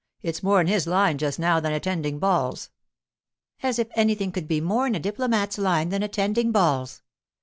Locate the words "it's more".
0.23-0.59